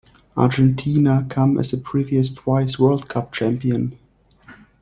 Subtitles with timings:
[0.35, 3.99] Argentina come as a previous twice World Cup champion.